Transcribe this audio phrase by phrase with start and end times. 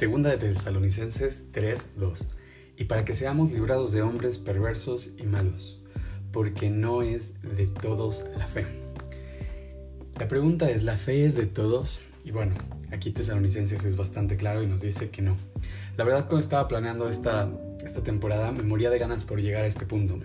[0.00, 2.28] Segunda de Tesalonicenses 3:2.
[2.78, 5.78] Y para que seamos librados de hombres perversos y malos,
[6.32, 8.64] porque no es de todos la fe.
[10.18, 12.00] La pregunta es, ¿la fe es de todos?
[12.24, 12.54] Y bueno,
[12.90, 15.36] aquí Tesalonicenses es bastante claro y nos dice que no.
[15.98, 17.50] La verdad cuando estaba planeando esta,
[17.84, 20.18] esta temporada me moría de ganas por llegar a este punto.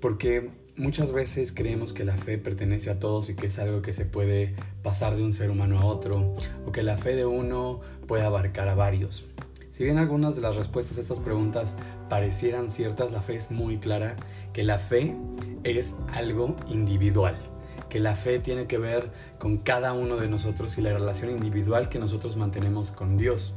[0.00, 3.92] Porque muchas veces creemos que la fe pertenece a todos y que es algo que
[3.92, 6.34] se puede pasar de un ser humano a otro,
[6.66, 7.80] o que la fe de uno
[8.12, 9.24] puede abarcar a varios.
[9.70, 11.76] Si bien algunas de las respuestas a estas preguntas
[12.10, 14.16] parecieran ciertas, la fe es muy clara
[14.52, 15.16] que la fe
[15.64, 17.38] es algo individual,
[17.88, 21.88] que la fe tiene que ver con cada uno de nosotros y la relación individual
[21.88, 23.54] que nosotros mantenemos con Dios.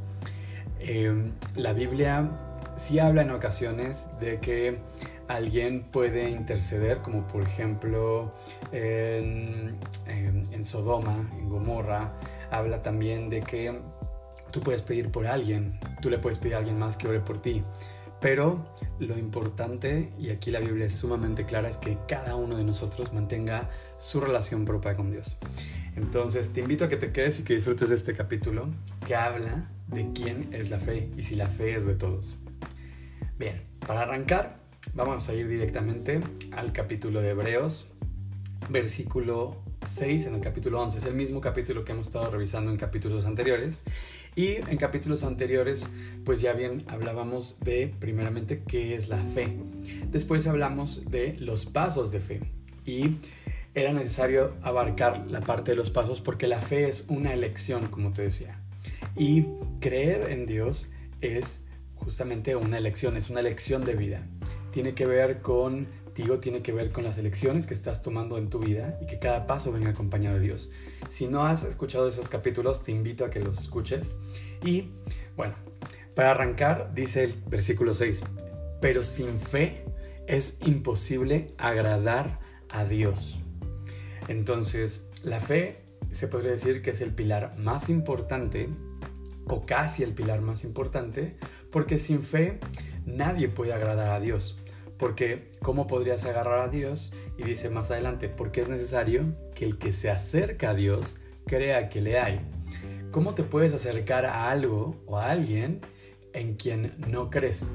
[0.80, 1.14] Eh,
[1.54, 2.30] la Biblia
[2.76, 4.78] sí habla en ocasiones de que
[5.28, 8.32] alguien puede interceder, como por ejemplo
[8.72, 9.76] en,
[10.06, 12.14] en, Sodoma, en Gomorra,
[12.50, 13.78] habla también de que
[14.56, 17.42] tú puedes pedir por alguien, tú le puedes pedir a alguien más que ore por
[17.42, 17.62] ti.
[18.22, 18.66] Pero
[18.98, 23.12] lo importante, y aquí la Biblia es sumamente clara, es que cada uno de nosotros
[23.12, 23.68] mantenga
[23.98, 25.36] su relación propia con Dios.
[25.94, 28.68] Entonces te invito a que te quedes y que disfrutes este capítulo
[29.06, 32.36] que habla de quién es la fe y si la fe es de todos.
[33.38, 36.20] Bien, para arrancar, Vamos a ir directamente
[36.52, 37.90] al capítulo de Hebreos,
[38.70, 40.98] versículo 6 en el capítulo 11.
[40.98, 43.84] Es el mismo capítulo que hemos estado revisando en capítulos anteriores.
[44.34, 45.86] Y en capítulos anteriores,
[46.24, 49.56] pues ya bien hablábamos de primeramente qué es la fe.
[50.10, 52.40] Después hablamos de los pasos de fe.
[52.84, 53.16] Y
[53.74, 58.12] era necesario abarcar la parte de los pasos porque la fe es una elección, como
[58.12, 58.60] te decía.
[59.16, 59.46] Y
[59.80, 60.88] creer en Dios
[61.20, 64.26] es justamente una elección, es una elección de vida
[64.76, 65.40] tiene que ver
[66.40, 69.46] tiene que ver con las elecciones que estás tomando en tu vida y que cada
[69.46, 70.70] paso venga acompañado de Dios.
[71.08, 74.16] Si no has escuchado esos capítulos, te invito a que los escuches.
[74.64, 74.90] Y
[75.36, 75.54] bueno,
[76.14, 78.22] para arrancar, dice el versículo 6,
[78.80, 79.84] pero sin fe
[80.26, 82.40] es imposible agradar
[82.70, 83.38] a Dios.
[84.28, 88.68] Entonces, la fe se podría decir que es el pilar más importante,
[89.48, 91.36] o casi el pilar más importante,
[91.70, 92.58] porque sin fe
[93.04, 94.56] nadie puede agradar a Dios.
[94.98, 97.12] Porque ¿cómo podrías agarrar a Dios?
[97.38, 101.88] Y dice más adelante, porque es necesario que el que se acerca a Dios crea
[101.88, 102.40] que le hay.
[103.10, 105.80] ¿Cómo te puedes acercar a algo o a alguien
[106.32, 107.70] en quien no crees?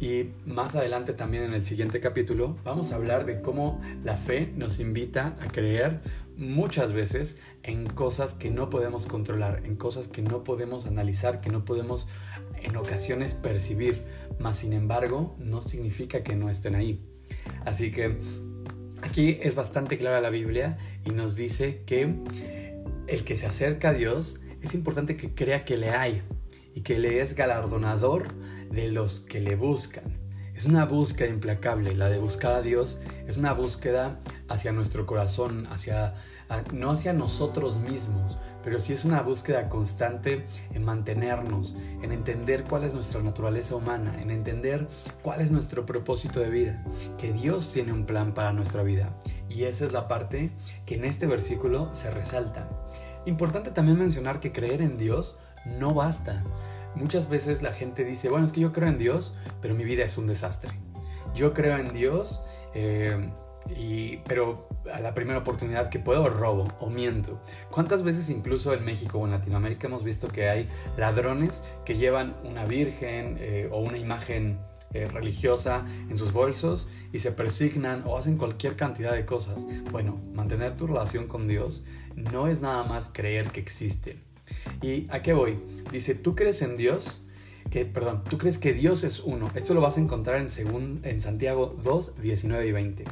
[0.00, 4.50] Y más adelante también en el siguiente capítulo vamos a hablar de cómo la fe
[4.56, 6.00] nos invita a creer
[6.38, 11.50] muchas veces en cosas que no podemos controlar, en cosas que no podemos analizar, que
[11.50, 12.08] no podemos
[12.62, 14.02] en ocasiones percibir,
[14.40, 17.06] mas sin embargo no significa que no estén ahí.
[17.64, 18.18] Así que
[19.02, 22.16] aquí es bastante clara la Biblia y nos dice que
[23.06, 26.22] el que se acerca a Dios es importante que crea que le hay
[26.74, 28.28] y que le es galardonador
[28.70, 30.18] de los que le buscan.
[30.54, 35.66] Es una búsqueda implacable, la de buscar a Dios es una búsqueda hacia nuestro corazón,
[35.70, 36.14] hacia
[36.72, 42.84] no hacia nosotros mismos, pero sí es una búsqueda constante en mantenernos, en entender cuál
[42.84, 44.88] es nuestra naturaleza humana, en entender
[45.22, 46.84] cuál es nuestro propósito de vida,
[47.18, 49.14] que Dios tiene un plan para nuestra vida.
[49.48, 50.50] Y esa es la parte
[50.86, 52.68] que en este versículo se resalta.
[53.26, 56.44] Importante también mencionar que creer en Dios no basta.
[56.94, 60.04] Muchas veces la gente dice, bueno, es que yo creo en Dios, pero mi vida
[60.04, 60.70] es un desastre.
[61.34, 62.42] Yo creo en Dios,
[62.74, 63.30] eh,
[63.76, 67.40] y, pero a la primera oportunidad que puedo robo o miento.
[67.70, 72.36] ¿Cuántas veces incluso en México o en Latinoamérica hemos visto que hay ladrones que llevan
[72.44, 74.58] una virgen eh, o una imagen
[74.92, 79.66] eh, religiosa en sus bolsos y se persignan o hacen cualquier cantidad de cosas?
[79.90, 81.84] Bueno, mantener tu relación con Dios
[82.16, 84.18] no es nada más creer que existe.
[84.82, 85.58] ¿Y a qué voy?
[85.92, 87.22] Dice, ¿tú crees en Dios?
[87.70, 89.48] Que, perdón, tú crees que Dios es uno.
[89.54, 93.04] Esto lo vas a encontrar en, en Santiago 2, 19 y 20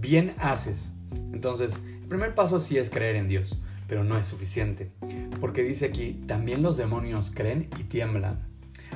[0.00, 0.90] bien haces.
[1.32, 4.90] Entonces, el primer paso sí es creer en Dios, pero no es suficiente,
[5.40, 8.46] porque dice aquí, también los demonios creen y tiemblan.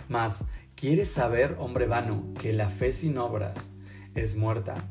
[0.09, 3.71] Mas, ¿quieres saber, hombre vano, que la fe sin obras
[4.15, 4.89] es muerta?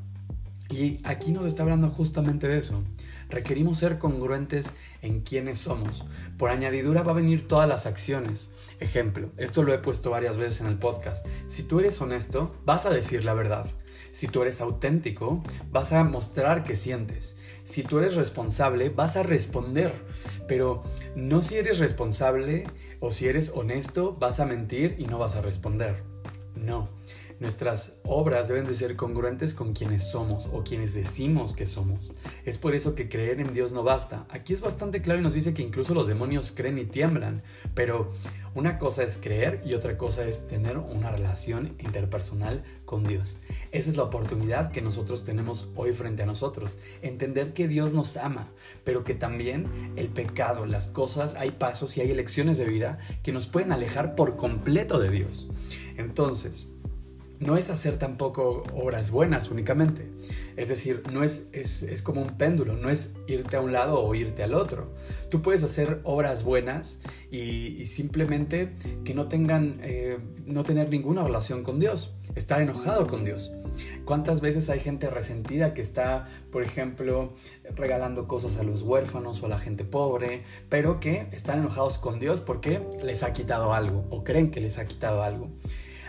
[0.69, 2.83] Y aquí nos está hablando justamente de eso.
[3.29, 6.05] Requerimos ser congruentes en quiénes somos.
[6.37, 8.51] Por añadidura va a venir todas las acciones.
[8.79, 11.25] Ejemplo, esto lo he puesto varias veces en el podcast.
[11.47, 13.67] Si tú eres honesto, vas a decir la verdad.
[14.11, 17.37] Si tú eres auténtico, vas a mostrar que sientes.
[17.63, 19.93] Si tú eres responsable, vas a responder.
[20.47, 20.83] Pero
[21.15, 22.65] no si eres responsable
[22.99, 26.03] o si eres honesto, vas a mentir y no vas a responder.
[26.55, 26.98] No.
[27.39, 32.11] Nuestras obras deben de ser congruentes con quienes somos o quienes decimos que somos.
[32.43, 34.25] Es por eso que creer en Dios no basta.
[34.29, 37.41] Aquí es bastante claro y nos dice que incluso los demonios creen y tiemblan,
[37.75, 38.11] pero
[38.55, 43.37] una cosa es creer y otra cosa es tener una relación interpersonal con Dios.
[43.71, 46.77] Esa es la oportunidad que nosotros tenemos hoy frente a nosotros.
[47.01, 48.49] Entender que Dios nos ama,
[48.83, 53.31] pero que también el pecado, las cosas, hay pasos y hay elecciones de vida que
[53.31, 55.47] nos pueden alejar por completo de Dios.
[55.95, 56.67] Entonces,
[57.39, 60.09] no es hacer tampoco obras buenas únicamente.
[60.57, 64.13] Es decir, no es, es, como un péndulo, no es irte a un lado o
[64.13, 64.87] irte al otro.
[65.29, 66.99] Tú puedes hacer obras buenas
[67.31, 68.75] y, simplemente
[69.05, 73.53] que no tengan, eh, no tener ninguna relación con Dios, estar enojado con Dios.
[74.03, 77.31] ¿Cuántas veces hay gente resentida que está, por ejemplo,
[77.75, 82.19] regalando cosas a los huérfanos o a la gente pobre, pero que están enojados con
[82.19, 85.49] Dios porque les ha quitado algo o creen que les ha quitado algo?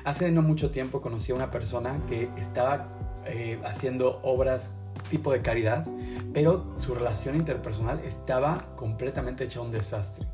[0.05, 2.89] Hace no mucho tiempo conocí a una persona que estaba
[3.27, 4.77] eh, haciendo obras
[5.11, 5.87] tipo de caridad,
[6.33, 10.27] pero su relación interpersonal estaba completamente hecha un desastre.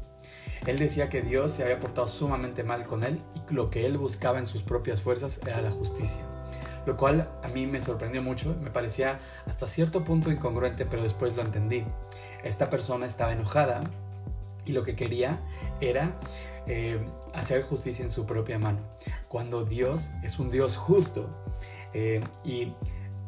[0.67, 3.99] Él decía que Dios se había portado sumamente mal con él y lo que él
[3.99, 6.23] buscaba en sus propias fuerzas era la justicia.
[6.87, 11.35] Lo cual a mí me sorprendió mucho, me parecía hasta cierto punto incongruente, pero después
[11.35, 11.85] lo entendí.
[12.45, 13.83] Esta persona estaba enojada
[14.65, 15.41] y lo que quería
[15.81, 16.19] era
[16.67, 17.05] eh,
[17.35, 18.81] hacer justicia en su propia mano,
[19.29, 21.29] cuando Dios es un Dios justo.
[21.95, 22.73] Eh, y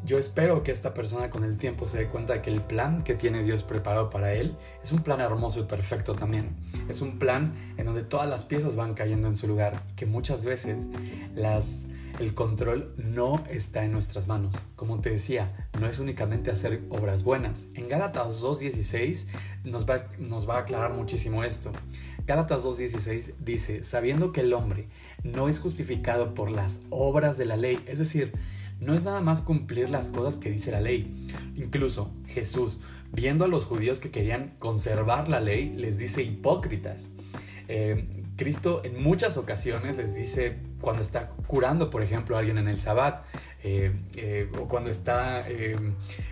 [0.05, 3.03] yo espero que esta persona con el tiempo se dé cuenta de que el plan
[3.03, 6.57] que tiene Dios preparado para él es un plan hermoso y perfecto también.
[6.89, 10.45] Es un plan en donde todas las piezas van cayendo en su lugar, que muchas
[10.45, 10.89] veces
[11.35, 11.89] las
[12.19, 14.55] el control no está en nuestras manos.
[14.75, 17.69] Como te decía, no es únicamente hacer obras buenas.
[17.75, 19.27] En Gálatas 2.16
[19.65, 21.71] nos va, nos va a aclarar muchísimo esto.
[22.29, 24.85] Gálatas 2.16 dice, sabiendo que el hombre
[25.23, 28.33] no es justificado por las obras de la ley, es decir,
[28.81, 31.27] no es nada más cumplir las cosas que dice la ley.
[31.57, 32.83] Incluso Jesús,
[33.13, 37.13] viendo a los judíos que querían conservar la ley, les dice hipócritas.
[37.67, 38.07] Eh,
[38.39, 42.79] Cristo en muchas ocasiones les dice, cuando está curando, por ejemplo, a alguien en el
[42.79, 43.25] Sabbat,
[43.65, 45.45] eh, eh, o cuando está,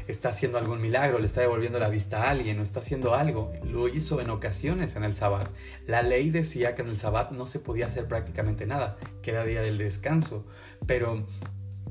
[0.06, 3.52] está haciendo algún milagro, le está devolviendo la vista a alguien, o está haciendo algo,
[3.64, 5.48] lo hizo en ocasiones en el Sabbat.
[5.86, 9.44] La ley decía que en el Sabbat no se podía hacer prácticamente nada, que era
[9.44, 10.46] día del descanso,
[10.86, 11.26] pero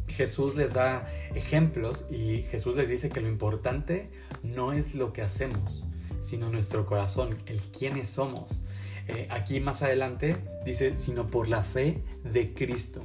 [0.07, 4.09] Jesús les da ejemplos y Jesús les dice que lo importante
[4.43, 5.83] no es lo que hacemos,
[6.21, 8.64] sino nuestro corazón, el quiénes somos.
[9.07, 13.03] Eh, aquí más adelante dice, sino por la fe de Cristo.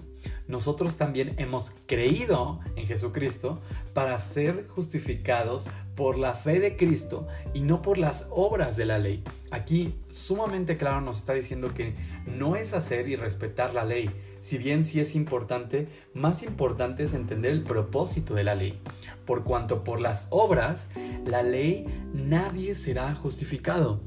[0.48, 3.60] Nosotros también hemos creído en Jesucristo
[3.94, 8.98] para ser justificados por la fe de Cristo y no por las obras de la
[8.98, 9.22] ley.
[9.50, 11.94] Aquí sumamente claro nos está diciendo que
[12.26, 14.10] no es hacer y respetar la ley.
[14.40, 18.80] Si bien sí es importante, más importante es entender el propósito de la ley.
[19.26, 20.90] Por cuanto por las obras,
[21.26, 24.00] la ley nadie será justificado.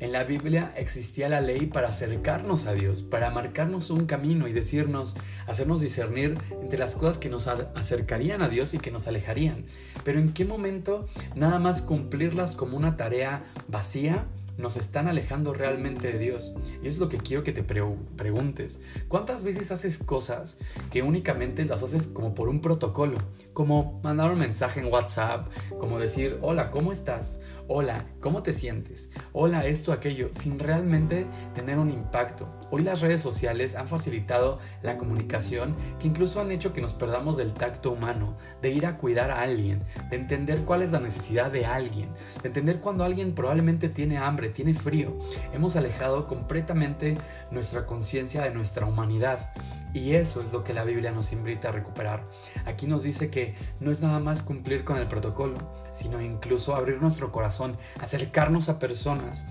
[0.00, 4.52] En la Biblia existía la ley para acercarnos a Dios, para marcarnos un camino y
[4.52, 9.66] decirnos, hacernos discernir entre las cosas que nos acercarían a Dios y que nos alejarían.
[10.04, 14.26] Pero en qué momento nada más cumplirlas como una tarea vacía
[14.60, 16.54] nos están alejando realmente de Dios.
[16.82, 18.80] Y es lo que quiero que te preguntes.
[19.08, 20.58] ¿Cuántas veces haces cosas
[20.90, 23.18] que únicamente las haces como por un protocolo?
[23.52, 27.38] Como mandar un mensaje en WhatsApp, como decir, hola, ¿cómo estás?
[27.72, 29.12] Hola, ¿cómo te sientes?
[29.32, 31.24] Hola, esto, aquello, sin realmente
[31.54, 32.48] tener un impacto.
[32.72, 37.36] Hoy las redes sociales han facilitado la comunicación que incluso han hecho que nos perdamos
[37.36, 41.52] del tacto humano, de ir a cuidar a alguien, de entender cuál es la necesidad
[41.52, 42.08] de alguien,
[42.42, 45.16] de entender cuando alguien probablemente tiene hambre, tiene frío.
[45.54, 47.18] Hemos alejado completamente
[47.52, 49.52] nuestra conciencia de nuestra humanidad.
[49.92, 52.24] Y eso es lo que la Biblia nos invita a recuperar.
[52.64, 55.56] Aquí nos dice que no es nada más cumplir con el protocolo,
[55.92, 59.46] sino incluso abrir nuestro corazón, acercarnos a personas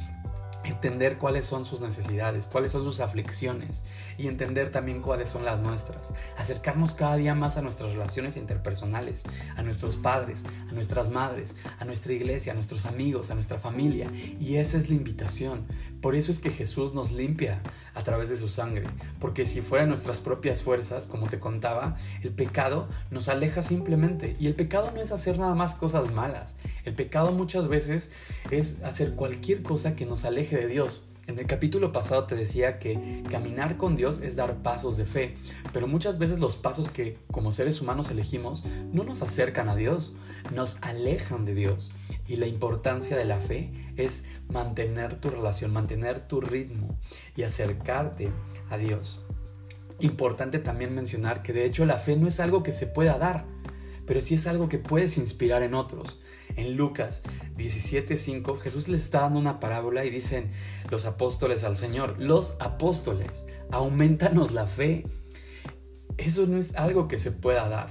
[0.70, 3.84] entender cuáles son sus necesidades, cuáles son sus aflicciones
[4.18, 6.14] y entender también cuáles son las nuestras.
[6.38, 9.24] Acercarnos cada día más a nuestras relaciones interpersonales,
[9.56, 14.10] a nuestros padres, a nuestras madres, a nuestra iglesia, a nuestros amigos, a nuestra familia.
[14.40, 15.66] Y esa es la invitación.
[16.02, 17.62] Por eso es que Jesús nos limpia
[17.94, 18.86] a través de su sangre.
[19.20, 24.36] Porque si fueran nuestras propias fuerzas, como te contaba, el pecado nos aleja simplemente.
[24.40, 26.56] Y el pecado no es hacer nada más cosas malas.
[26.86, 28.12] El pecado muchas veces
[28.52, 31.06] es hacer cualquier cosa que nos aleje de Dios.
[31.30, 35.36] En el capítulo pasado te decía que caminar con Dios es dar pasos de fe,
[35.72, 40.16] pero muchas veces los pasos que como seres humanos elegimos no nos acercan a Dios,
[40.56, 41.92] nos alejan de Dios.
[42.28, 46.98] Y la importancia de la fe es mantener tu relación, mantener tu ritmo
[47.36, 48.32] y acercarte
[48.72, 49.22] a Dios.
[50.00, 53.46] importante también mencionar que de hecho la fe no es algo que se pueda dar,
[54.08, 56.24] pero sí es algo que puedes inspirar en otros.
[56.56, 57.22] En Lucas
[57.58, 60.52] 17:5 Jesús les está dando una parábola y dicen
[60.90, 65.06] los apóstoles al Señor, los apóstoles, aumentanos la fe.
[66.18, 67.90] Eso no es algo que se pueda dar.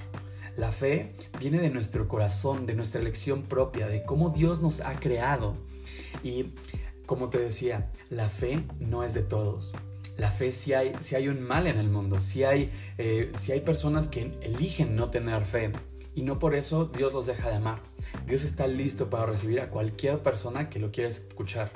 [0.56, 4.98] La fe viene de nuestro corazón, de nuestra elección propia, de cómo Dios nos ha
[4.98, 5.56] creado.
[6.24, 6.52] Y
[7.06, 9.72] como te decía, la fe no es de todos.
[10.16, 13.52] La fe si hay, si hay un mal en el mundo, si hay, eh, si
[13.52, 15.70] hay personas que eligen no tener fe
[16.14, 17.80] y no por eso Dios los deja de amar.
[18.28, 21.70] Dios está listo para recibir a cualquier persona que lo quiera escuchar.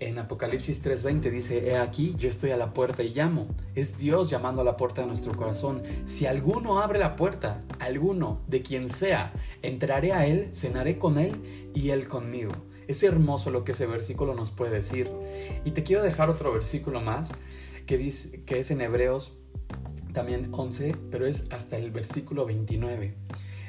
[0.00, 3.48] En Apocalipsis 3:20 dice, He aquí, yo estoy a la puerta y llamo.
[3.74, 5.82] Es Dios llamando a la puerta de nuestro corazón.
[6.06, 11.42] Si alguno abre la puerta, alguno, de quien sea, entraré a él, cenaré con él
[11.74, 12.52] y él conmigo.
[12.88, 15.10] Es hermoso lo que ese versículo nos puede decir.
[15.66, 17.32] Y te quiero dejar otro versículo más
[17.84, 19.36] que, dice, que es en Hebreos
[20.14, 23.16] también 11, pero es hasta el versículo 29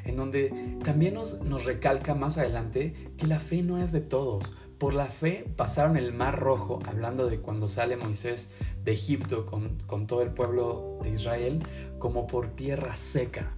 [0.05, 4.93] en donde también nos, recalca más adelante que la fe no es de todos, por
[4.93, 8.51] la fe pasaron el mar rojo, hablando de cuando sale Moisés
[8.83, 11.63] de Egipto con, con todo el pueblo de Israel,
[11.97, 13.57] como por tierra seca.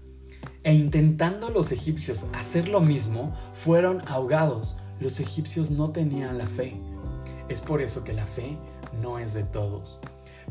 [0.63, 4.77] E intentando los egipcios hacer lo mismo, fueron ahogados.
[4.99, 6.79] Los egipcios no tenían la fe.
[7.49, 8.57] Es por eso que la fe
[9.01, 9.99] no es de todos.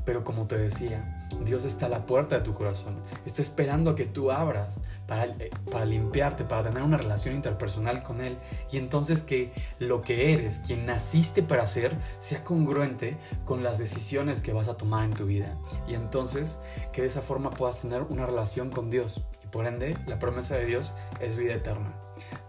[0.05, 4.05] Pero como te decía, Dios está a la puerta de tu corazón, está esperando que
[4.05, 8.39] tú abras para, eh, para, limpiarte, para tener una relación interpersonal con Él
[8.71, 14.41] y entonces que lo que eres, quien naciste para ser, sea congruente con las decisiones
[14.41, 15.57] que vas a tomar en tu vida
[15.87, 16.61] y entonces
[16.93, 20.57] que de esa forma puedas tener una relación con Dios y por ende la promesa
[20.57, 21.95] de Dios es vida eterna.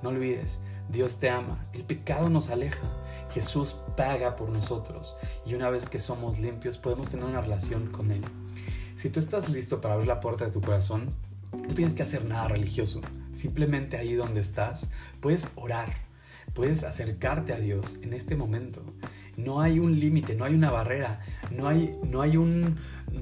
[0.01, 2.89] No olvides, Dios te ama, el pecado nos aleja,
[3.31, 8.11] Jesús paga por nosotros y una vez que somos limpios podemos tener una relación con
[8.11, 8.23] Él.
[8.97, 11.13] Si tú estás listo para abrir la puerta de tu corazón,
[11.53, 13.01] no tienes que hacer nada religioso.
[13.31, 14.89] Simplemente ahí donde estás,
[15.21, 15.93] puedes orar,
[16.55, 18.83] puedes acercarte a Dios en este momento.
[19.35, 21.19] No hay un límite, no hay una barrera,
[21.51, 22.77] no hay, no, hay un,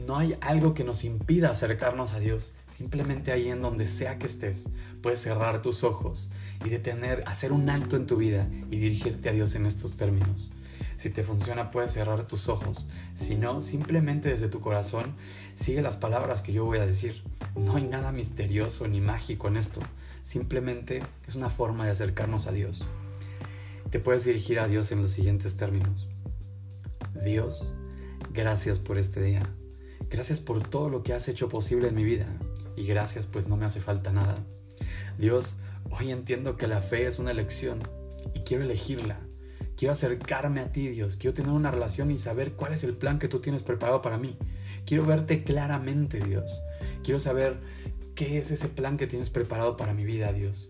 [0.07, 2.55] no hay algo que nos impida acercarnos a Dios.
[2.69, 4.69] Simplemente ahí en donde sea que estés,
[5.01, 6.31] puedes cerrar tus ojos
[6.63, 10.53] y detener, hacer un alto en tu vida y dirigirte a Dios en estos términos.
[10.97, 12.85] Si te funciona, puedes cerrar tus ojos.
[13.13, 15.15] Si no, simplemente desde tu corazón
[15.55, 17.23] sigue las palabras que yo voy a decir.
[17.55, 19.81] No hay nada misterioso ni mágico en esto.
[20.23, 22.85] Simplemente es una forma de acercarnos a Dios.
[23.91, 26.07] Te puedes dirigir a Dios en los siguientes términos.
[27.23, 27.75] Dios,
[28.33, 29.43] gracias por este día.
[30.09, 32.27] Gracias por todo lo que has hecho posible en mi vida.
[32.75, 34.37] Y gracias pues no me hace falta nada.
[35.17, 35.57] Dios,
[35.91, 37.79] hoy entiendo que la fe es una elección
[38.33, 39.19] y quiero elegirla.
[39.77, 41.17] Quiero acercarme a ti, Dios.
[41.17, 44.17] Quiero tener una relación y saber cuál es el plan que tú tienes preparado para
[44.17, 44.37] mí.
[44.85, 46.61] Quiero verte claramente, Dios.
[47.03, 47.57] Quiero saber
[48.15, 50.69] qué es ese plan que tienes preparado para mi vida, Dios.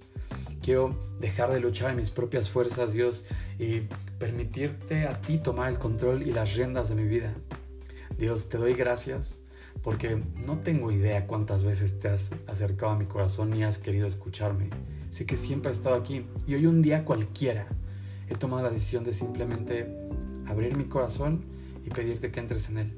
[0.61, 3.27] Quiero dejar de luchar en mis propias fuerzas, Dios,
[3.59, 3.81] y
[4.17, 7.35] permitirte a ti tomar el control y las riendas de mi vida.
[8.17, 9.37] Dios, te doy gracias
[9.83, 14.07] porque no tengo idea cuántas veces te has acercado a mi corazón y has querido
[14.07, 14.69] escucharme.
[15.11, 17.67] Sé que siempre has estado aquí y hoy un día cualquiera
[18.29, 19.93] he tomado la decisión de simplemente
[20.47, 21.45] abrir mi corazón
[21.85, 22.93] y pedirte que entres en él.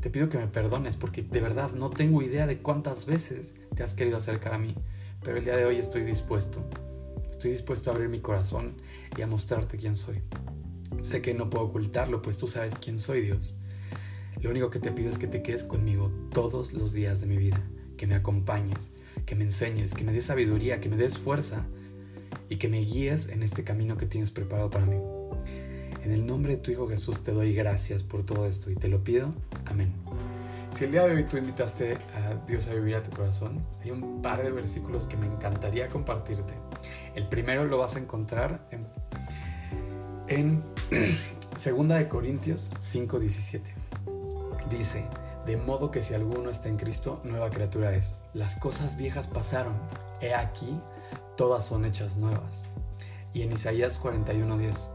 [0.00, 3.82] Te pido que me perdones porque de verdad no tengo idea de cuántas veces te
[3.82, 4.74] has querido acercar a mí,
[5.22, 6.68] pero el día de hoy estoy dispuesto.
[7.30, 8.74] Estoy dispuesto a abrir mi corazón
[9.16, 10.22] y a mostrarte quién soy.
[11.00, 13.56] Sé que no puedo ocultarlo, pues tú sabes quién soy, Dios.
[14.40, 17.36] Lo único que te pido es que te quedes conmigo todos los días de mi
[17.36, 17.60] vida,
[17.96, 18.90] que me acompañes,
[19.24, 21.66] que me enseñes, que me des sabiduría, que me des fuerza
[22.48, 24.96] y que me guíes en este camino que tienes preparado para mí.
[26.04, 28.88] En el nombre de tu Hijo Jesús te doy gracias por todo esto y te
[28.88, 29.34] lo pido.
[29.64, 29.92] Amén.
[30.70, 33.90] Si el día de hoy tú invitaste a Dios a vivir a tu corazón, hay
[33.90, 36.54] un par de versículos que me encantaría compartirte.
[37.14, 38.86] El primero lo vas a encontrar en,
[40.28, 40.62] en
[41.52, 43.62] 2 de Corintios 5:17.
[44.70, 45.04] Dice,
[45.46, 48.18] de modo que si alguno está en Cristo, nueva criatura es.
[48.34, 49.74] Las cosas viejas pasaron.
[50.20, 50.78] He aquí,
[51.36, 52.64] todas son hechas nuevas.
[53.32, 54.88] Y en Isaías 41:10,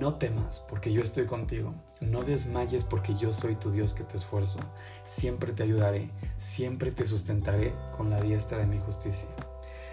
[0.00, 4.16] no temas porque yo estoy contigo, no desmayes porque yo soy tu Dios que te
[4.16, 4.58] esfuerzo,
[5.04, 9.28] siempre te ayudaré, siempre te sustentaré con la diestra de mi justicia.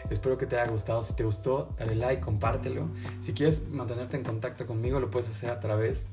[0.10, 2.90] Espero que te haya gustado, si te gustó, dale like, compártelo.
[3.20, 6.08] Si quieres mantenerte en contacto conmigo, lo puedes hacer a través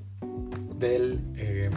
[0.79, 1.33] del...
[1.37, 1.71] Eh,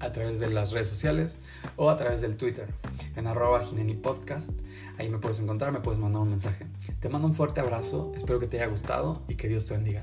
[0.00, 1.38] a través de las redes sociales
[1.76, 2.68] o a través del Twitter
[3.16, 3.62] en arroba
[4.02, 4.52] Podcast.
[4.98, 6.66] Ahí me puedes encontrar, me puedes mandar un mensaje.
[7.00, 10.02] Te mando un fuerte abrazo, espero que te haya gustado y que Dios te bendiga.